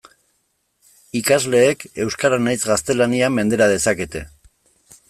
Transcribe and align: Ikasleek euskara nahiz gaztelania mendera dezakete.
Ikasleek 1.19 1.85
euskara 2.07 2.41
nahiz 2.47 2.61
gaztelania 2.71 3.31
mendera 3.39 3.71
dezakete. 3.77 4.27